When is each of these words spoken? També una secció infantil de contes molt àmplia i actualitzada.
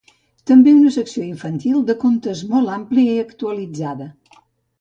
També 0.51 0.71
una 0.77 0.93
secció 0.95 1.25
infantil 1.25 1.77
de 1.91 1.97
contes 2.05 2.41
molt 2.55 2.73
àmplia 2.79 3.15
i 3.19 3.23
actualitzada. 3.27 4.09